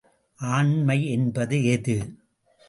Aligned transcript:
ஆண்மை 0.39 0.97
என்பது 1.11 1.63
எது? 1.65 1.97